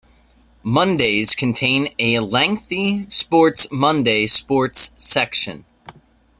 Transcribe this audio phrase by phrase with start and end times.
[0.63, 5.63] Mondays contain a lengthy "SportsMonday" Sports section.